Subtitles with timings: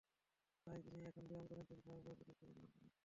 [0.67, 2.91] তাই যিনি এমন ব্যায়াম করেন, তিনি স্বাভাবিকভাবেই পর্যাপ্ত পানি পান করেন।